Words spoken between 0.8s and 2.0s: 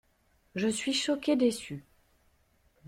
choqué déçu.